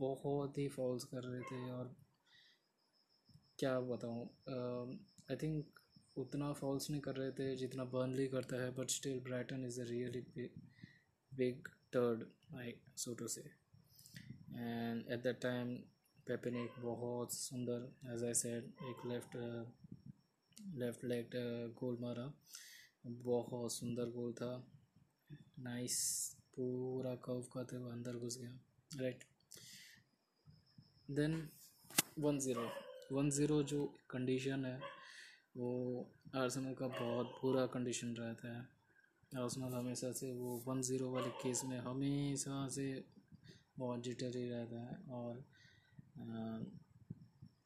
बहुत 0.00 0.58
ही 0.58 0.66
फॉल्स 0.68 1.04
कर 1.04 1.22
रहे 1.24 1.40
थे 1.50 1.70
और 1.72 1.94
क्या 3.58 3.78
बताऊँ 3.80 4.24
आई 5.30 5.36
थिंक 5.42 5.80
उतना 6.16 6.52
फॉल्स 6.52 6.90
नहीं 6.90 7.00
कर 7.00 7.16
रहे 7.16 7.30
थे 7.32 7.54
जितना 7.56 7.84
बर्नली 7.92 8.26
करता 8.28 8.62
है 8.62 8.70
but 8.76 8.90
still 8.90 9.20
Brighton 9.28 9.64
is 9.66 9.80
a 9.80 9.84
really 9.90 10.20
big 11.32 11.68
third 11.94 12.24
I 12.58 12.74
सोटो 13.04 13.28
से। 13.28 13.40
And 13.40 15.04
at 15.12 15.22
that 15.22 15.40
time 15.42 15.74
Pepe 16.26 16.50
ने 16.50 16.64
एक 16.64 16.80
बहुत 16.82 17.32
सुंदर 17.34 17.90
एज 18.14 18.24
आई 18.24 18.34
सेड 18.34 18.72
एक 18.90 19.06
लेफ़्ट 19.12 19.36
लेफ़्ट 20.76 21.04
लेग 21.04 21.30
गोल 21.80 21.98
मारा। 22.00 22.32
बहुत 23.08 23.72
सुंदर 23.72 24.10
गोल 24.10 24.32
था। 24.32 24.50
नाइस 25.58 25.96
पूरा 26.56 27.14
कव 27.24 27.40
का 27.52 27.64
थे 27.64 27.76
वो 27.76 27.90
अंदर 27.90 28.16
घुस 28.16 28.38
गया। 28.38 28.58
Right 29.02 29.24
then 31.10 31.48
one 32.18 32.38
zero 32.38 32.68
one 33.12 33.30
zero 33.30 33.62
जो 33.62 33.84
कंडीशन 34.10 34.64
है 34.64 34.78
वो 35.56 35.68
आर्सेनल 36.36 36.74
का 36.74 36.88
बहुत 36.88 37.26
बुरा 37.42 37.66
कंडीशन 37.66 38.14
रहता 38.16 38.56
है। 38.56 38.66
आर्सेनल 39.32 39.74
हमेशा 39.74 40.12
से 40.12 40.32
वो 40.32 40.56
वन 40.66 40.82
ज़ीरो 40.82 41.10
वाले 41.10 41.30
केस 41.42 41.64
में 41.64 41.78
हमेशा 41.78 42.66
से 42.68 42.88
बहुत 43.78 44.02
जिटर 44.02 44.36
ही 44.36 44.48
रहता 44.48 44.80
है 44.82 44.96
और 45.12 45.44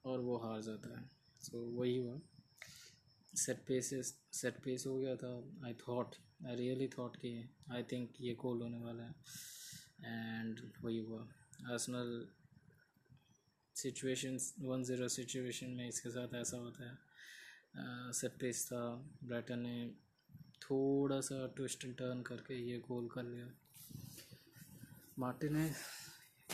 और 0.04 0.20
वो 0.20 0.36
हार 0.38 0.60
जाता 0.62 0.98
है। 0.98 1.10
सो 1.40 1.56
so, 1.56 1.78
वही 1.78 1.96
हुआ। 1.96 2.20
सेट 3.32 3.64
पेस 3.66 3.90
सेट 4.32 4.58
पेस 4.64 4.84
हो 4.86 4.96
गया 4.98 5.14
था। 5.16 5.32
I 5.66 5.74
thought 5.80 6.14
I 6.46 6.56
really 6.56 6.88
thought 6.88 7.16
कि 7.16 7.32
आई 7.72 7.82
थिंक 7.92 8.20
ये 8.20 8.34
गोल 8.42 8.62
होने 8.62 8.78
वाला 8.78 9.02
है। 9.02 9.14
एंड 10.04 10.60
वही 10.82 10.98
हुआ। 10.98 11.20
Arsenal 11.72 12.26
situation 13.76 14.38
one 14.60 14.82
zero 14.84 15.08
situation 15.08 15.70
में 15.70 15.86
इसके 15.88 16.10
साथ 16.10 16.34
ऐसा 16.34 16.56
होता 16.56 16.90
है। 16.90 18.12
सेट 18.12 18.38
पेस 18.40 18.64
था। 18.66 18.82
ब्राइटन 19.24 19.58
ने 19.58 19.90
थोड़ा 20.62 21.20
सा 21.20 21.46
ट्विस्ट 21.56 21.84
एंड 21.84 21.96
टर्न 21.96 22.22
करके 22.22 22.54
ये 22.62 22.78
गोल 22.78 23.08
कर 23.08 23.22
लिया। 23.24 23.46
मार्टिनेज 25.18 25.74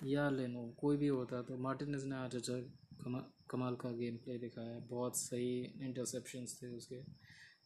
या 0.04 0.28
लेनो 0.30 0.62
कोई 0.78 0.96
भी 0.96 1.06
होता 1.08 1.42
तो 1.42 1.56
मार्टिनेज 1.58 2.04
ने 2.04 2.16
आज 2.16 2.36
अच्छा 2.36 2.54
कमा 3.02 3.18
कमाल 3.50 3.76
का 3.76 3.90
गेम 3.92 4.16
प्ले 4.24 4.38
दिखाया 4.38 4.70
है। 4.70 4.80
बहुत 4.88 5.16
सही 5.16 5.52
इंटरसेप्शंस 5.82 6.58
थे 6.62 6.68
उसके। 6.76 7.02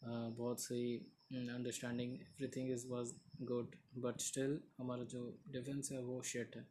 बहुत 0.05 0.61
सही 0.61 0.95
understanding 1.33 2.15
everything 2.15 2.71
is 2.73 2.87
was 2.89 3.15
good 3.43 3.77
but 3.97 4.21
still 4.21 4.59
हमारा 4.79 5.05
जो 5.07 5.23
डिफेंस 5.49 5.93
है 5.93 6.01
वो 6.03 6.23
शेट 6.33 6.57
है। 6.57 6.67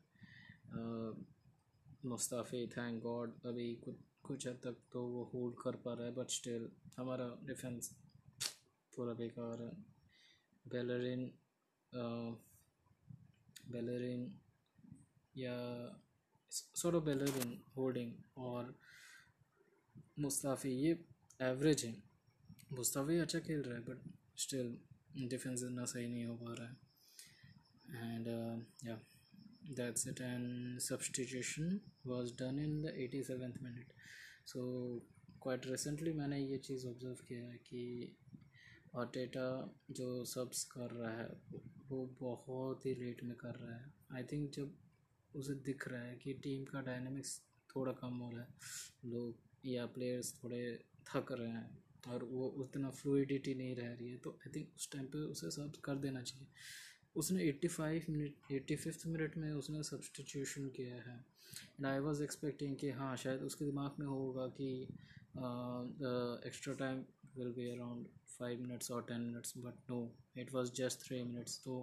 मुस्ताफ़ी 2.06 2.66
थैंक 2.68 3.02
गॉड 3.04 3.34
अभी 3.46 3.74
कुछ 3.84 3.96
कुछ 4.24 4.48
हद 4.48 4.60
तक 4.64 4.76
तो 4.94 5.02
वो 5.04 5.24
होल्ड 5.34 5.56
कर 5.60 5.76
पा 5.86 5.94
रहा 5.94 6.06
है। 6.06 6.14
बट 6.16 6.30
स्टिल 6.30 6.70
हमारा 6.98 7.28
डिफेंस 7.44 7.90
पूरा 8.94 9.14
बेकार 9.14 9.62
है। 9.62 9.72
बेलरिन 10.66 11.32
बेलरिन 13.72 14.32
या 15.38 15.56
सॉर्ट 16.52 17.04
बेलरिन 17.06 17.58
होल्डिंग 17.76 18.14
और 18.38 18.74
मुस्ताफ़ी, 20.18 20.72
ये 20.78 20.92
एवरेज 21.42 21.84
है। 21.86 21.96
मुस्ताफ़ी 22.74 23.18
अच्छा 23.20 23.40
खेल 23.40 23.62
रहा 23.64 23.76
है 23.76 23.84
बट 23.84 24.00
स्टिल 24.40 24.78
डिफेंस 25.30 25.64
इतना 25.64 25.86
सही 25.86 26.08
नहीं 26.08 26.26
हो 26.26 26.36
पा 26.38 26.54
रहा 26.54 26.68
है। 26.68 26.76
And 28.10 28.28
yeah 28.88 29.00
that's 29.76 30.08
it 30.08 30.22
and 30.22 30.80
substitution 30.80 31.80
was 32.08 32.32
done 32.42 32.60
in 32.60 32.82
the 32.82 32.94
eighty 32.98 33.24
seventh 33.24 33.62
minute 33.64 33.94
so 34.48 34.62
quite 35.42 35.66
recently 35.68 36.14
मैंने 36.14 36.40
ये 36.40 36.58
चीज़ 36.60 36.88
ऑब्ज़र्व 36.88 37.24
किया 37.28 37.46
है 37.46 37.58
कि 37.68 38.16
आर्टेटा 38.98 39.48
जो 39.92 40.24
सब्स 40.26 40.64
कर 40.72 40.92
रहा 40.92 41.12
है, 41.12 41.28
वो 41.90 42.06
बहुत 42.20 42.86
ही 42.86 42.94
लेट 42.96 43.24
में 43.24 43.36
कर 43.38 43.56
रहा 43.56 43.76
है। 43.76 43.92
आई 44.14 44.24
थिंक 44.24 44.52
जब 44.54 44.76
उसे 45.34 45.54
दिख 45.66 45.88
रहा 45.88 46.02
है 46.02 46.16
कि 46.16 46.34
टीम 46.44 46.64
का 46.66 46.82
डायनेमिक्स 46.82 47.40
थोड़ा 47.70 47.92
कम 48.02 48.18
हो 48.18 48.30
रहा 48.32 48.42
है, 48.42 48.48
लोग 49.06 49.40
या 49.66 49.86
प्लेयर्स 49.96 50.34
थोड़े 50.36 50.62
थक 51.08 51.32
रहे 51.32 51.50
हैं 51.50 51.70
और 52.10 52.24
वो 52.24 52.48
उतना 52.64 52.90
फ्लूडिटी 52.92 53.54
नहीं 53.56 53.76
रह 53.76 53.92
रही 53.94 54.10
है 54.12 54.18
तो 54.18 54.38
आई 54.38 54.52
थिंक 54.56 54.68
उस 54.76 54.90
टाइम 54.92 55.06
पे 55.08 55.20
उसे 55.32 55.52
सब 55.52 55.80
कर 55.86 55.96
देना 56.06 56.22
चाहिए। 56.22 56.48
उसने 57.16 57.46
85 57.46 58.10
मिनट 58.10 58.52
एट्टी 58.52 58.76
फिफ्थ 58.76 59.06
मिनट 59.08 59.38
में 59.38 59.52
उसने 59.52 59.84
सब्सटीट्यूशन 59.84 60.68
किया 60.76 60.96
है। 61.02 61.16
एंड 61.78 61.86
आई 61.86 62.00
वाज 62.00 62.22
एक्सपेक्टिंग 62.22 62.76
कि 62.78 62.90
हाँ 62.92 63.16
शायद 63.18 63.42
उसके 63.44 63.66
दिमाग 63.66 63.96
में 64.00 64.08
होगा 64.08 64.48
कि 64.60 64.72
extra 66.48 66.74
time 66.76 67.04
will 67.38 67.52
be 67.54 67.70
around 67.70 68.08
five 68.30 68.62
minutes 68.62 68.92
और 68.92 69.02
ten 69.10 69.22
minutes 69.22 69.54
but 69.58 69.90
no 69.90 70.00
it 70.38 70.54
was 70.54 70.72
just 70.76 71.02
three 71.02 71.22
minutes 71.24 71.60
तो 71.64 71.76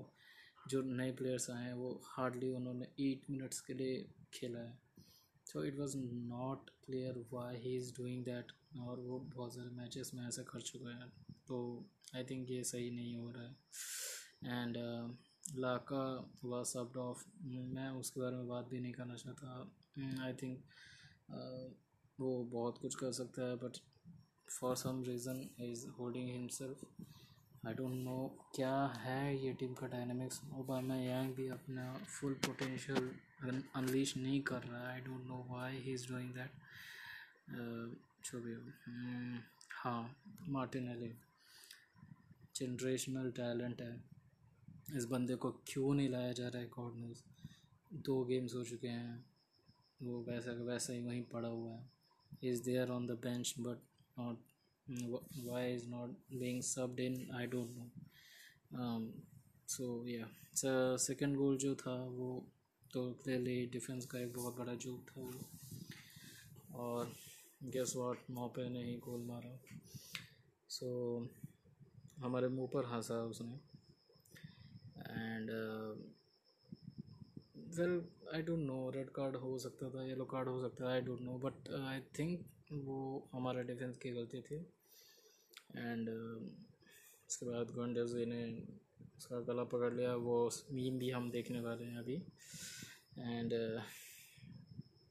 जो 0.68 0.82
नए 0.82 1.12
प्लेयर्स 1.12 1.50
आए 1.50 1.64
हैं, 1.64 1.72
वो 1.74 2.00
हार्डली 2.04 2.50
उन्होंने 2.52 2.86
एट 3.00 3.30
मिनट्स 3.30 3.60
के 3.60 3.74
लिए 3.74 4.04
खेला 4.34 4.60
है। 4.60 4.87
So 5.48 5.64
it 5.64 5.78
was 5.78 5.96
not 5.96 6.70
clear 6.84 7.18
why 7.32 7.56
he 7.56 7.76
is 7.76 7.92
doing 7.96 8.24
that 8.24 8.52
और 8.78 9.00
वो 9.00 9.18
बहुत 9.18 9.54
सारे 9.54 9.70
मैचेस 9.70 10.10
में 10.14 10.28
ऐसा 10.28 10.42
कर 10.42 10.60
चुका 10.60 10.96
है। 10.96 11.08
तो 11.48 11.86
आई 12.16 12.24
थिंक 12.24 12.50
ये 12.50 12.64
सही 12.64 12.90
नहीं 12.90 13.16
हो 13.16 13.30
रहा 13.30 13.42
है। 13.42 14.62
एंड 14.62 14.76
लाका 15.58 16.30
हुआ 16.42 16.62
सब 16.62 16.96
ऑफ़ 16.98 17.24
मैं 17.44 17.88
उसके 17.90 18.20
बारे 18.20 18.36
में 18.36 18.48
बात 18.48 18.64
भी 18.64 18.80
नहीं 18.80 18.92
करना 18.92 19.16
चाहता। 19.16 19.74
आई 20.24 20.32
hmm, 20.32 20.42
थिंक 20.42 20.58
uh, 21.28 21.76
वो 22.20 22.44
बहुत 22.44 22.78
कुछ 22.78 22.94
कर 22.94 23.12
सकता 23.12 23.42
है 23.42 23.56
but 23.56 23.78
for 24.50 24.76
some 24.76 25.02
reason 25.02 25.50
is 25.60 25.86
holding 25.88 26.30
himself 26.30 26.84
I 27.66 27.74
don't 27.74 27.94
know 28.04 28.16
क्या 28.54 28.74
है 28.96 29.36
ये 29.44 29.52
टीम 29.52 29.72
का 29.74 29.86
डायनामिक्स 29.86 30.40
ओबामा 30.58 30.96
यांग 30.96 31.32
भी 31.34 31.48
अपना 31.48 31.92
फुल 31.98 32.34
पोटेंशियल 32.46 33.10
अनलीश 33.76 34.16
नहीं 34.16 34.40
कर 34.42 34.62
रहा 34.62 34.80
है. 34.80 34.92
I 34.94 35.00
don't 35.00 35.24
know 35.26 35.42
why 35.50 35.76
he 35.76 35.92
is 35.92 36.06
doing 36.08 36.34
that 36.34 36.50
जो 38.26 38.40
भी 38.40 38.54
hmm, 38.54 39.42
हाँ 39.72 40.16
मार्टिन 40.48 40.88
एली 40.88 41.12
जनरेशनल 42.56 43.30
टैलेंट 43.30 43.80
है. 43.80 43.92
इस 44.96 45.04
बंदे 45.04 45.34
को 45.34 45.50
क्यों 45.66 45.94
नहीं 45.94 46.08
लाया 46.08 46.32
जा 46.32 46.48
रहा 46.48 46.62
है 46.62 46.68
नोज़ 47.00 47.22
दो 48.06 48.24
गेम्स 48.24 48.54
हो 48.54 48.64
चुके 48.64 48.88
हैं। 48.88 49.24
वो 50.02 50.22
वैसा 50.28 50.52
वैसा 50.64 50.92
ही 50.92 51.02
वहीं 51.02 51.22
पड़ा 51.32 51.48
हुआ 51.48 51.72
है। 51.72 51.90
Is 52.42 52.62
there 52.64 52.90
on 52.90 53.06
the 53.06 53.18
bench 53.24 53.54
but 53.58 53.78
not 54.18 54.38
why 54.88 55.66
is 55.66 55.86
not 55.86 56.10
being 56.40 56.60
subbed 56.60 57.00
in? 57.00 57.30
I 57.34 57.46
don't 57.46 57.76
know. 57.76 57.90
Um, 58.74 59.12
so 59.66 60.04
yeah. 60.06 60.28
So 60.54 60.96
second 60.96 61.36
goal 61.36 61.56
जो 61.56 61.74
था 61.74 61.94
वो 62.04 62.44
तो 62.92 63.12
क्लियरली 63.22 63.66
डिफेंस 63.66 64.06
का 64.06 64.18
एक 64.18 64.32
बहुत 64.32 64.56
बड़ा 64.56 64.74
जोक 64.74 65.00
था 65.08 65.20
वो। 65.20 65.32
और 66.84 67.12
गेस 67.62 67.92
वॉट 67.96 68.18
मौपे 68.30 68.68
ने 68.68 68.84
ही 68.84 68.96
गोल 68.96 69.20
मारा। 69.20 69.58
सो 70.68 70.86
so, 70.86 71.28
हमारे 72.24 72.48
मुँह 72.48 72.68
पर 72.74 72.84
हंसा 72.84 73.14
उसने। 73.14 73.54
And 75.10 75.50
well 77.78 78.02
I 78.34 78.42
don't 78.42 78.66
know 78.66 78.90
red 78.90 79.10
card 79.10 79.36
हो 79.36 79.58
सकता 79.58 79.90
था 79.90 80.06
येलो 80.06 80.24
कार्ड 80.24 80.48
हो 80.48 80.60
सकता 80.60 80.84
था 80.84 80.92
I 80.92 81.00
don't 81.00 81.20
know 81.20 81.38
but 81.38 81.70
I 81.80 82.00
think 82.18 82.46
वो 82.72 83.28
हमारा 83.32 83.62
डिफेंस 83.62 83.96
की 83.96 84.10
गलती 84.10 84.40
थी। 84.40 84.66
एंड 85.70 86.08
उसके 86.08 87.46
बाद 87.46 87.70
गोंडेजी 87.70 88.24
ने 88.26 88.42
उसका 89.16 89.40
गला 89.40 89.64
पकड़ 89.64 89.92
लिया। 89.94 90.14
वो 90.16 90.50
मीम 90.72 90.98
भी 90.98 91.10
हम 91.10 91.30
देखने 91.30 91.60
वाले 91.60 91.84
हैं 91.84 91.98
अभी। 91.98 92.14
एंड 93.18 93.52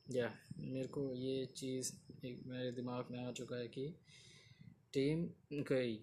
या 0.07 0.31
मेरे 0.57 0.87
को 0.87 1.13
ये 1.15 1.45
चीज़ 1.45 1.91
एक 2.25 2.41
मेरे 2.47 2.71
दिमाग 2.71 3.07
में 3.11 3.19
आ 3.19 3.31
चुका 3.31 3.55
है 3.55 3.67
कि 3.67 3.87
टीम 4.93 5.25
कई 5.63 5.99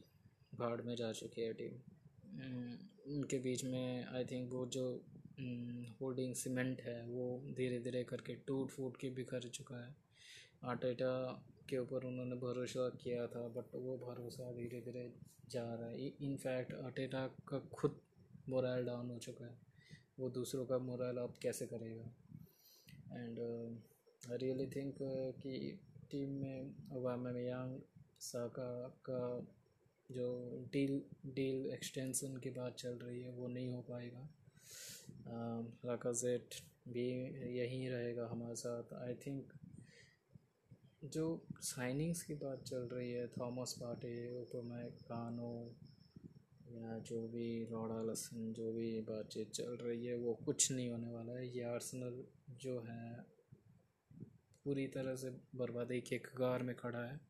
भाड़ 0.55 0.81
में 0.83 0.95
जा 0.97 1.13
चुकी 1.13 1.43
है 1.43 1.53
टीम 1.53 1.75
उनके 3.07 3.39
बीच 3.39 3.65
में 3.65 4.05
आई 4.07 4.25
थिंक 4.25 4.53
वो 4.53 4.67
जो 4.67 4.85
होल्डिंग 6.01 6.35
सीमेंट 6.35 6.81
है, 6.81 7.07
वो 7.07 7.55
धीरे 7.57 7.79
धीरे 7.79 8.03
करके 8.05 8.35
टूट 8.47 8.71
फूट 8.71 8.97
के 8.97 9.11
बिखर 9.11 9.49
चुका 9.49 9.77
है। 9.85 9.95
आटेटा 10.65 11.11
के 11.69 11.79
ऊपर 11.79 12.05
उन्होंने 12.05 12.37
भरोसा 12.37 12.89
किया 12.89 13.27
था 13.27 13.49
बट 13.49 13.75
वो 13.75 13.97
भरोसा 13.99 14.53
धीरे 14.53 14.81
धीरे 14.81 15.13
जा 15.51 15.75
रहा 15.75 15.89
है। 15.89 16.09
इनफैक्ट 16.09 16.73
अटेटा 16.73 17.27
का 17.49 17.59
खुद 17.59 18.01
मोरल 18.49 18.85
डाउन 18.87 19.11
हो 19.11 19.19
चुका 19.19 19.45
है। 19.45 19.59
वो 20.19 20.31
दूसरों 20.31 20.67
का 20.67 20.79
मोरल 20.79 21.17
अब 21.17 21.35
कैसे 21.43 21.67
करेगा? 21.67 22.15
एंड 23.13 23.39
आई 24.33 24.37
रियली 24.37 24.67
थिंक 24.67 24.99
कि 25.43 25.81
टीम 26.11 26.31
में 26.31 26.75
ओबामेयांग 26.93 27.81
साका 28.21 29.01
का 29.11 29.47
जो 30.11 30.27
डील 30.73 31.01
डील 31.27 31.71
एक्सटेंशन 31.71 32.37
की 32.37 32.51
बात 32.51 32.75
चल 32.75 32.95
रही 32.99 33.23
है, 33.23 33.31
वो 33.31 33.49
नहीं 33.49 33.69
हो 33.71 33.81
पाएगा। 33.81 34.29
लाका 35.85 36.13
जेट 36.13 36.55
भी 36.89 37.09
यहीं 37.59 37.89
रहेगा 37.91 38.27
हमारे 38.27 38.57
साथ। 38.57 38.93
आई 38.95 39.15
थिंक 39.15 39.53
जो 41.05 41.25
साइनिंग्स 41.61 42.23
की 42.23 42.35
बात 42.35 42.63
चल 42.65 42.89
रही 42.93 43.11
है 43.13 43.27
थॉमस 43.29 43.73
पार्टे 43.73 44.13
उपमय 44.41 44.91
कानो 45.09 45.77
या 46.73 46.99
जो 46.99 47.29
भी 47.29 47.65
रोडा 47.65 48.01
लसन 48.03 48.53
जो 48.53 48.73
भी 48.73 49.01
बातचीत 49.01 49.51
चल 49.51 49.77
रही 49.77 50.07
है 50.07 50.15
वो 50.17 50.35
कुछ 50.35 50.71
नहीं 50.73 50.89
होने 50.91 51.11
वाला 51.11 51.33
है। 51.33 51.49
ये 51.49 51.63
आर्सनल 51.63 52.25
जो 52.61 52.81
है 52.81 53.21
पूरी 54.65 54.87
तरह 54.87 55.17
से 55.17 55.31
बर्बादी 55.55 56.01
के 56.01 56.19
कगार 56.19 56.63
में 56.63 56.75
खड़ा 56.77 57.05
है 57.05 57.21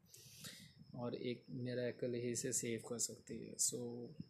और 0.95 1.15
एक 1.15 1.45
मेरा 1.51 1.87
एकल 1.87 2.15
ही 2.15 2.35
से 2.37 2.53
सेव 2.53 2.83
कर 2.89 2.99
सकती 2.99 3.39
है। 3.47 3.55
सो 3.59 3.81
so, 4.07 4.25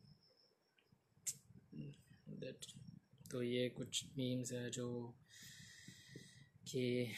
दैट 2.28 2.66
तो 3.30 3.42
ये 3.42 3.68
कुछ 3.68 4.04
मीम्स 4.18 4.52
है 4.52 4.70
जो 4.70 4.88
कि 6.66 7.12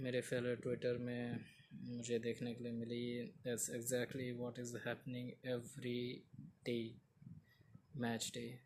मेरे 0.00 0.20
फेलो 0.20 0.54
ट्विटर 0.54 0.98
में 0.98 1.44
मुझे 1.72 2.18
देखने 2.18 2.54
के 2.54 2.64
लिए 2.64 2.72
मिली। 2.72 3.22
That's 3.44 3.70
exactly 3.70 4.32
what 4.32 4.58
is 4.58 4.76
happening 4.76 5.30
every 5.46 6.24
day 6.64 6.94
match 7.96 8.30
day 8.34 8.60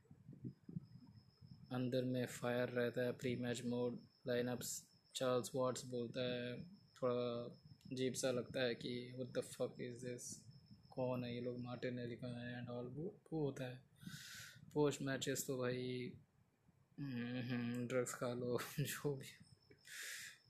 अंदर 1.72 2.04
में 2.04 2.26
फायर 2.26 2.68
रहता 2.68 3.02
है 3.02 3.12
pre 3.12 3.36
match 3.36 3.64
mode 3.64 3.98
lineups 4.26 4.84
Charles 5.14 5.50
Watts 5.54 5.84
बोलता 5.84 6.20
है, 6.20 6.64
थोड़ा 6.64 7.58
अजीब 7.92 8.14
सा 8.14 8.30
लगता 8.30 8.62
है 8.62 8.74
कि 8.74 9.12
what 9.16 9.32
the 9.32 9.40
fuck 9.40 9.76
is 9.80 10.06
this 10.06 10.40
कौन 10.90 11.24
है 11.24 11.34
ये 11.34 11.40
लोग? 11.40 11.58
मार्टिन 11.60 11.96
का 11.96 12.40
है 12.40 12.58
एंड 12.58 12.68
ऑल 12.68 12.86
वो 12.86 13.20
वो 13.32 13.44
होता 13.44 13.64
है। 13.64 13.82
पोस्ट 14.74 15.02
मैचेस 15.02 15.44
तो 15.46 15.58
भाई 15.58 16.12
ड्रग्स 17.00 18.14
खा 18.14 18.34
लो, 18.34 18.58
जो 18.80 19.14
भी। 19.14 19.51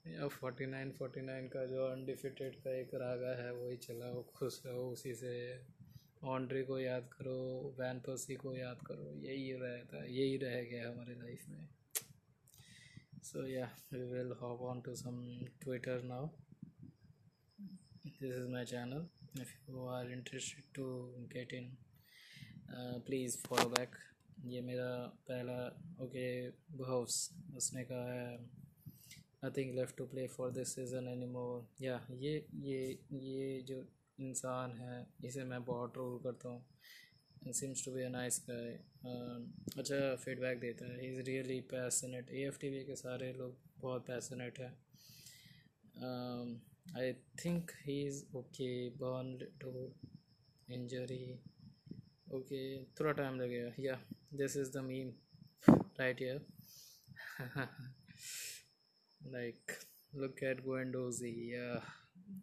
या 0.05 0.27
फोर्टी 0.27 0.65
नाइन 0.65 0.91
फोर्टी 0.91 1.21
नाइन 1.21 1.47
का 1.47 1.65
जो 1.65 1.85
अनडिफिटेड 1.87 2.55
का 2.63 2.71
एक 2.77 2.93
रागा 3.01 3.35
है 3.35 3.51
वही 3.55 3.75
चलाओ 3.85 4.23
खुश 4.35 4.61
रहो 4.65 4.81
उसी 4.91 5.13
से 5.15 5.35
ऑन्ड्री 6.31 6.63
को 6.63 6.79
याद 6.79 7.07
करो 7.11 7.35
वैन 7.79 7.99
पर्सी 7.99 8.35
को 8.35 8.55
याद 8.55 8.81
करो 8.87 9.11
यही 9.25 9.51
रहता 9.61 10.03
यही 10.05 10.35
रह 10.37 10.61
गया 10.61 10.89
हमारे 10.89 11.15
लाइफ 11.15 11.47
में। 11.49 11.67
So 13.23 13.45
yeah 13.47 13.69
we 13.93 14.01
will 14.09 14.31
hop 14.41 14.61
on 14.71 14.81
to 14.81 14.95
some 14.95 15.21
Twitter 15.61 16.03
now 16.03 16.27
this 17.59 18.23
is 18.23 18.47
my 18.51 18.65
channel 18.65 19.07
if 19.41 19.53
you 19.69 19.85
are 19.89 20.11
interested 20.11 20.65
to 20.75 20.85
get 21.33 21.53
in 21.53 21.75
please 23.07 23.37
follow 23.47 23.69
back 23.69 23.95
ये 24.47 24.61
मेरा 24.61 24.91
पहला 25.29 25.57
ओके 26.03 26.27
okay, 26.49 27.55
उसने 27.57 27.83
कहा 27.83 28.13
है 28.13 28.62
nothing 29.43 29.73
left 29.75 29.97
to 29.97 30.05
play 30.07 30.27
for 30.27 30.51
this 30.51 30.75
season 30.75 31.07
any 31.07 31.25
more 31.27 31.65
yeah, 31.81 31.99
ये 32.11 32.45
ये 32.63 32.81
ये 33.13 33.61
जो 33.67 33.83
इंसान 34.19 34.71
है, 34.77 35.05
इसे 35.25 35.43
मैं 35.43 35.63
बहुत 35.65 35.93
ट्रोल 35.93 36.19
करता 36.23 36.49
हूँ। 36.49 37.53
Seems 37.53 37.83
to 37.85 37.91
be 37.91 38.07
nice 38.09 38.39
guy 38.49 38.71
अच्छा 39.77 40.15
फीडबैक 40.15 40.59
देता 40.59 40.85
है। 40.91 41.07
Is 41.07 41.19
really 41.29 41.59
passionate 41.71 42.29
A 42.31 42.45
F 42.47 42.59
T 42.59 42.69
V 42.69 42.83
के 42.85 42.95
सारे 42.95 43.31
लोग 43.33 43.55
बहुत 43.81 44.05
पैसनेट 44.07 44.59
हैं। 44.59 44.73
I 46.97 47.13
think 47.43 47.71
he 47.85 47.99
is 48.07 48.23
okay 48.37 48.69
burn 49.01 49.37
to 49.61 49.71
injury 50.73 51.25
okay 52.35 52.61
थोड़ा 52.99 53.11
टाइम 53.11 53.39
लगेगा। 53.41 53.71
Yeah 53.79 53.99
this 54.33 54.57
is 54.57 54.71
the 54.77 54.83
meme 54.83 55.11
right 55.99 56.21
here 56.21 56.45
like 59.23 59.71
look 60.15 60.43
at 60.43 60.61
Guendouzi 60.63 61.33
yeah 61.53 61.73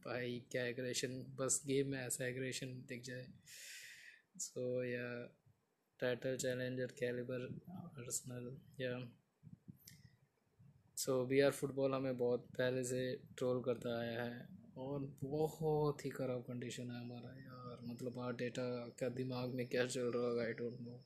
भाई, 0.04 0.40
क्या 0.50 0.64
एग्रेशन 0.66 1.22
बस 1.38 1.62
गेम 1.66 1.88
में 1.90 1.98
ऐसा 1.98 2.26
एग्रेशन 2.26 2.72
दिख 2.88 3.02
जाए। 3.04 3.26
सो 4.38 4.62
या 4.84 5.06
टाइटल 6.00 6.36
चैलेंजर 6.36 6.92
कैलिबर 7.00 7.42
अर्सनल 7.98 8.50
या 8.80 8.92
सो 10.96 11.24
बी 11.26 11.40
आर 11.40 11.50
फुटबॉल 11.52 11.94
हमें 11.94 12.16
बहुत 12.18 12.46
पहले 12.56 12.84
से 12.84 13.02
ट्रोल 13.38 13.62
करता 13.64 13.98
आया 13.98 14.22
है 14.22 14.46
और 14.78 15.06
बहुत 15.22 16.04
ही 16.04 16.10
ख़राब 16.10 16.42
कंडीशन 16.42 16.90
है 16.90 17.00
हमारा 17.00 17.30
यार। 17.38 17.78
मतलब 17.82 18.18
आर 18.18 18.32
डेटा 18.36 18.68
का 19.00 19.08
दिमाग 19.16 19.54
में 19.54 19.66
क्या 19.68 19.86
चल 19.86 20.10
रहा 20.14 20.26
होगा 20.26 20.42
आई 20.44 20.52
डोंट 20.60 20.80
नो 20.80 20.96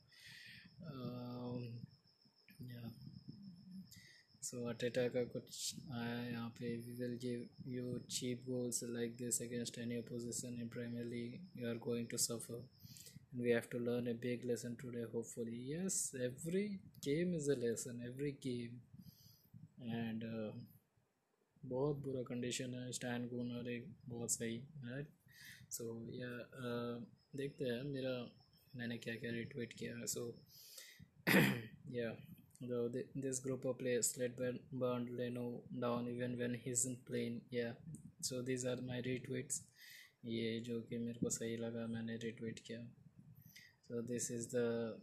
सो 4.45 4.63
अटेटा 4.69 5.07
का 5.07 5.23
कुछ 5.33 5.75
आया 5.91 6.19
यहाँ 6.29 6.49
पे 6.59 6.75
we 6.77 7.17
give 7.21 7.47
you 7.67 7.97
cheap 8.11 8.43
goals 8.45 8.83
like 8.83 9.15
this 9.17 9.41
against 9.41 9.79
any 9.79 9.95
opposition 9.97 10.59
in 10.61 10.67
Premier 10.75 11.05
League. 11.05 11.61
You 11.61 11.67
are 11.69 11.77
going 11.87 12.07
to 12.07 12.17
suffer 12.27 12.67
have 13.43 13.65
to 13.69 13.79
learn 13.79 14.05
a 14.07 14.13
big 14.13 14.43
lesson 14.49 14.75
today 14.81 15.05
hopefully. 15.13 15.57
Yes 15.69 15.95
every 16.27 16.79
game 17.07 17.33
is 17.33 17.47
a 17.47 17.55
lesson 17.55 18.01
every 18.09 18.31
game. 18.45 18.77
And 20.03 20.23
uh, 20.23 20.51
बहुत 21.63 21.97
बुरा 22.03 22.21
condition 22.23 22.73
है 22.73 22.91
stand 22.91 23.29
कूनर 23.29 23.69
एक 23.69 23.87
बहुत 24.09 24.31
सही 24.31 24.57
right 24.85 25.07
so 25.71 25.85
या 26.13 26.29
देखते 27.35 27.65
हैं 27.65 27.83
मेरा 27.83 28.13
मैंने 28.75 28.97
क्या 28.97 29.15
क्या 29.15 29.31
रिट्वीट 29.31 29.73
किया 29.73 29.97
है 29.97 30.07
सो 30.07 30.23
या 31.97 32.15
though 32.61 32.89
this 33.15 33.39
group 33.39 33.65
of 33.65 33.77
players 33.77 34.17
led 34.17 34.35
by 34.37 34.51
burned 34.71 35.09
Leno 35.09 35.61
down 35.79 36.07
even 36.07 36.37
when 36.37 36.53
he 36.53 36.71
isn't 36.71 37.05
playing 37.05 37.41
yeah 37.49 37.71
so 38.21 38.41
these 38.41 38.65
are 38.65 38.77
my 38.81 39.01
retweets 39.01 39.61
ये 40.25 40.59
जो 40.65 40.79
कि 40.89 40.97
मेरे 40.97 41.19
को 41.21 41.29
सही 41.29 41.57
लगा 41.57 41.85
मैंने 41.87 42.15
रिट्वीट 42.23 42.59
किया 42.67 42.79
so 43.87 44.01
this 44.01 44.29
is 44.35 44.47
the 44.53 44.97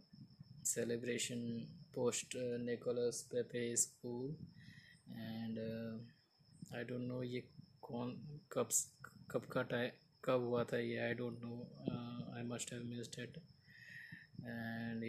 celebration 0.63 1.67
post 1.95 2.35
uh, 2.35 2.57
Nicholas 2.57 3.23
Pepe 3.31 3.75
school 3.77 4.31
and 5.07 5.57
uh, 5.57 6.77
I 6.77 6.83
don't 6.83 7.07
know 7.07 7.21
ये 7.23 7.43
कौन 7.87 8.11
कब 8.53 8.69
कब 9.31 9.45
का 9.53 9.61
टाइम 9.71 9.91
कब 10.25 10.43
हुआ 10.47 10.63
था 10.73 10.79
ये 10.79 11.09
I 11.09 11.13
don't 11.21 11.41
know 11.45 11.59
uh, 11.87 12.39
I 12.39 12.43
must 12.43 12.69
have 12.75 12.83
missed 12.83 13.17
it 13.17 13.37
and 14.43 15.03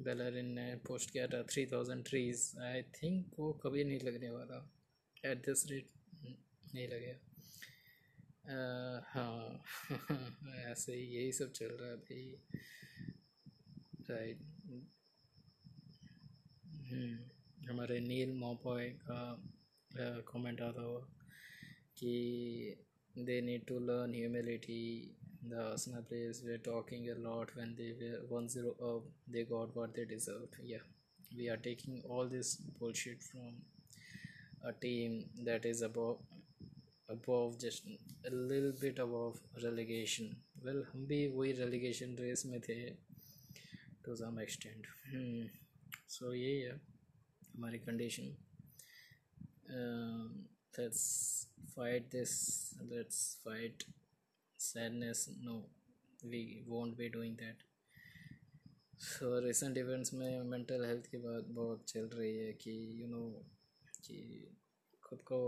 Bellerin 0.00 0.46
ने 0.46 0.76
पोस्ट 0.76 1.10
किया 1.10 1.26
था 1.26 1.42
three 1.42 1.66
thousand 1.66 2.04
trees 2.04 2.52
I 2.62 2.82
think 2.82 3.34
वो 3.38 3.52
कभी 3.52 3.84
नहीं 3.84 4.00
लगने 4.00 4.30
वाला। 4.30 4.70
एट 5.24 5.38
दिस 5.38 5.66
रेट 5.70 5.88
नहीं 6.74 6.88
लगेगा। 6.88 7.20
हाँ। 9.08 9.62
ऐसे 10.56 10.94
ही 10.94 11.02
यही 11.02 11.32
सब 11.32 11.52
चल 11.52 11.66
रहा 11.66 11.90
है 11.90 11.96
भाई। 11.96 12.36
राइट 14.10 14.40
हम्म, 16.86 17.70
हमारे 17.70 18.00
नील 18.00 18.32
मोपॉय 18.32 18.88
का 18.90 19.44
कमेंट 20.28 20.60
आता 20.60 20.82
हुआ 20.82 21.00
कि 21.96 22.85
They 23.29 23.39
need 23.41 23.65
to 23.67 23.79
learn 23.89 24.13
humility 24.15 24.81
the 25.43 25.59
Arsenal 25.71 26.03
players 26.03 26.43
were 26.45 26.57
talking 26.57 27.09
a 27.09 27.15
lot 27.27 27.49
when 27.55 27.75
they 27.77 27.93
were 27.99 28.41
1-0 28.41 28.73
up 28.89 29.03
they 29.27 29.43
got 29.43 29.75
what 29.75 29.95
they 29.95 30.05
deserved 30.05 30.55
yeah 30.63 30.83
we 31.35 31.49
are 31.49 31.57
taking 31.57 32.01
all 32.07 32.27
this 32.27 32.57
bullshit 32.79 33.23
from 33.23 33.55
a 34.63 34.73
team 34.73 35.25
that 35.43 35.65
is 35.65 35.81
above 35.81 36.17
above 37.09 37.57
just 37.59 37.87
a 38.31 38.33
little 38.51 38.73
bit 38.79 38.99
above 38.99 39.39
relegation 39.63 40.35
well 40.65 40.83
हम 40.91 41.07
भी 41.07 41.19
वही 41.37 41.53
relegation 41.63 42.15
race 42.19 42.45
में 42.51 42.59
थे 42.69 42.79
to 44.05 44.15
some 44.21 44.39
extent 44.45 44.87
hmm. 45.11 45.41
so 46.07 46.33
यही 46.33 46.61
है 46.61 46.79
हमारी 47.55 47.79
condition 47.87 48.31
uh, 49.75 50.29
let's 50.78 51.46
fight 51.74 52.10
this 52.10 52.74
let's 52.90 53.38
fight 53.44 53.84
sadness. 54.60 55.28
No 55.42 55.64
we 56.22 56.64
won't 56.66 56.96
be 56.98 57.08
doing 57.10 57.36
that. 57.36 57.64
So 58.98 59.38
recent 59.40 59.78
events 59.78 60.12
में 60.14 60.42
mental 60.50 60.84
health 60.84 61.06
की 61.10 61.18
बात 61.18 61.48
बहुत 61.56 61.84
चल 61.88 62.06
रही 62.14 62.36
है 62.36 62.52
कि 62.52 62.70
यू 63.00 63.06
you 63.06 63.10
नो 63.10 63.18
know, 63.18 63.42
कि 64.06 64.56
खुद 65.02 65.20
को 65.30 65.40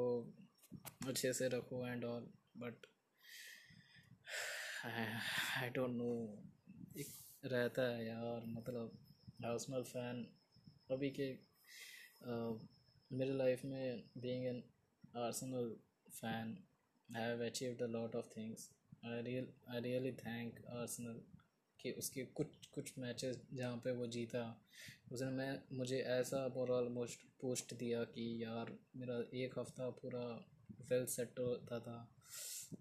अच्छे 1.07 1.33
से 1.33 1.49
रखो 1.49 1.87
and 1.87 2.05
all 2.05 2.27
but 2.57 2.87
I 4.85 5.71
don't 5.77 5.97
know 5.97 6.11
एक 7.01 7.15
रहता 7.53 7.89
है 7.89 8.07
यार 8.07 8.45
मतलब 8.49 8.99
आर्सनल 9.47 9.83
फ़ैन 9.93 10.25
अभी 10.91 11.11
के 11.21 11.31
मेरे 13.11 13.33
लाइफ 13.39 13.65
में 13.65 14.05
being 14.19 14.47
an 14.47 14.63
fan 15.15 16.57
I 17.09 17.23
have 17.23 17.45
achieved 17.45 17.83
a 17.83 17.87
lot 17.87 18.17
of 18.17 18.27
things 18.37 18.69
I 19.07 19.23
real 19.23 19.49
I 19.71 19.81
really 19.81 20.13
thank 20.13 20.65
Arsenal 20.71 21.21
कि 21.81 21.91
उसके 21.93 22.23
कुछ 22.25 22.67
कुछ 22.75 22.93
मैचेस 22.99 23.41
जहाँ 23.55 23.77
पे 23.77 23.93
वो 23.93 24.07
जीता। 24.07 24.43
उसने 25.13 25.31
मैं, 25.31 25.63
मुझे 25.73 25.99
ऐसा 25.99 26.47
मोरल 26.57 26.89
मोस्ट 26.89 27.21
पोस्ट 27.41 27.75
दिया 27.75 28.05
कि 28.05 28.45
यार, 28.45 28.73
मेरा 28.97 29.19
एक 29.35 29.59
हफ़्ता 29.59 29.89
पूरा 29.91 30.25
वेल 30.91 31.07
सेट 31.07 31.39
होता 31.39 31.81
था। 31.81 31.99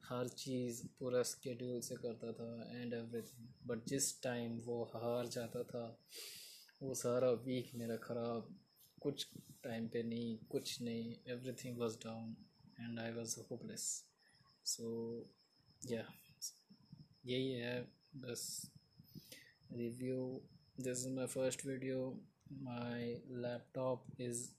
हर 0.10 0.28
चीज़ 0.28 0.82
पूरा 1.00 1.22
स्केड्यूल 1.24 1.80
से 1.82 1.96
करता 1.96 2.32
था 2.32 2.82
एंड 2.82 2.94
एवरीथिंग 2.94 3.48
बट 3.68 3.86
जिस 3.86 4.22
टाइम 4.24 4.58
वो 4.60 4.84
हार 4.96 5.28
जाता 5.28 5.64
था, 5.64 6.00
वो 6.82 6.94
सारा 6.94 7.30
वीक 7.30 7.72
मेरा 7.76 7.96
ख़राब 7.98 8.56
कुछ 9.03 9.27
टाइम 9.65 9.89
पे 9.89 10.03
नहीं 10.03 10.37
कुछ 10.51 10.81
नहीं 10.83 11.15
everything 11.33 11.79
was 11.79 11.97
down 12.05 12.37
and 12.81 12.99
I 13.01 13.13
was 13.13 13.37
hopeless 13.51 13.89
so 14.75 14.91
या 15.91 16.05
यही 17.27 17.51
है 17.51 17.81
बस 18.17 18.45
review 19.77 20.41
this 20.79 20.99
is 20.99 21.09
my 21.09 21.27
first 21.27 21.63
video 21.63 22.15
my 22.63 23.17
laptop 23.45 24.03
is 24.19 24.51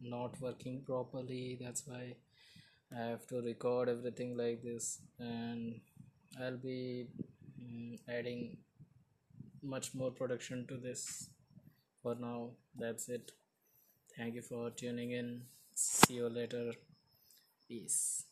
not 0.00 0.40
working 0.40 0.80
properly 0.82 1.58
that's 1.60 1.86
why 1.86 2.14
I 2.94 3.00
have 3.00 3.26
to 3.28 3.40
record 3.42 3.88
everything 3.88 4.36
like 4.36 4.62
this 4.62 5.00
and 5.18 5.80
I'll 6.40 6.56
be 6.56 7.08
um, 7.60 7.96
adding 8.08 8.58
much 9.62 9.94
more 9.94 10.10
production 10.10 10.66
to 10.68 10.76
this 10.76 11.28
for 12.01 12.15
now. 12.15 12.51
That's 12.77 13.09
it. 13.09 13.31
Thank 14.17 14.35
you 14.35 14.41
for 14.41 14.69
tuning 14.71 15.11
in. 15.11 15.43
See 15.75 16.15
you 16.15 16.29
later. 16.29 16.73
Peace 17.67 18.25